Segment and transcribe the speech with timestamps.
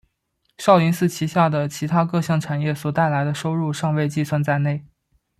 [0.57, 4.83] 少林寺旗下的其它各项产业所带来的收入尚未计算在内。